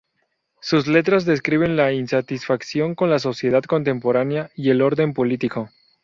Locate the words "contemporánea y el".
3.61-4.81